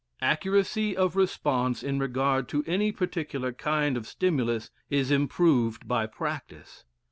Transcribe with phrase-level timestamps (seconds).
[0.23, 6.85] Accuracy of response in regard to any particular kind of stimulus is improved by practice.